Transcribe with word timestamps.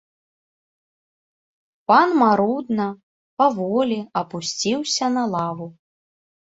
Пан 1.91 2.09
марудна, 2.21 2.89
паволі 3.43 3.99
апусціўся 4.25 5.05
на 5.21 5.33
лаву. 5.37 5.67